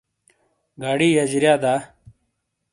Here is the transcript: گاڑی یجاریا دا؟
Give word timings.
گاڑی 0.81 1.09
یجاریا 1.17 1.55
دا؟ 1.63 1.73